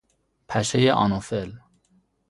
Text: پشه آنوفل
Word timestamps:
پشه 0.49 0.91
آنوفل 0.93 1.51